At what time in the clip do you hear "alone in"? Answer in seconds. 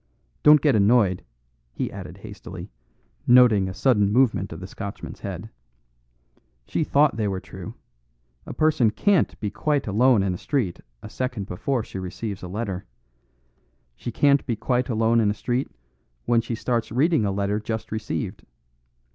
9.85-10.33, 14.89-15.29